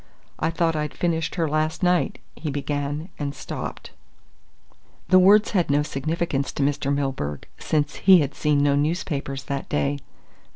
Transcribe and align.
"I 0.39 0.49
thought 0.49 0.75
I'd 0.75 0.95
finished 0.95 1.35
her 1.35 1.47
last 1.47 1.83
night," 1.83 2.17
he 2.35 2.49
began, 2.49 3.09
and 3.19 3.35
stopped. 3.35 3.91
The 5.09 5.19
words 5.19 5.51
had 5.51 5.69
no 5.69 5.83
significance 5.83 6.49
for 6.49 6.63
Mr. 6.63 6.91
Milburgh, 6.91 7.45
since 7.59 7.97
he 7.97 8.21
had 8.21 8.33
seen 8.33 8.63
no 8.63 8.75
newspapers 8.75 9.43
that 9.43 9.69
day. 9.69 9.99